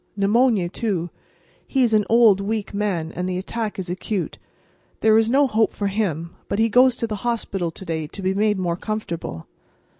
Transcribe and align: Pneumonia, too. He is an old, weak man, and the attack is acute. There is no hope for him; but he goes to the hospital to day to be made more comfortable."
Pneumonia, 0.17 0.67
too. 0.67 1.11
He 1.67 1.83
is 1.83 1.93
an 1.93 2.05
old, 2.09 2.41
weak 2.41 2.73
man, 2.73 3.11
and 3.11 3.29
the 3.29 3.37
attack 3.37 3.77
is 3.77 3.87
acute. 3.87 4.39
There 5.01 5.15
is 5.15 5.29
no 5.29 5.45
hope 5.45 5.73
for 5.73 5.89
him; 5.89 6.35
but 6.47 6.57
he 6.57 6.69
goes 6.69 6.97
to 6.97 7.05
the 7.05 7.17
hospital 7.17 7.69
to 7.69 7.85
day 7.85 8.07
to 8.07 8.23
be 8.23 8.33
made 8.33 8.57
more 8.57 8.77
comfortable." 8.77 9.45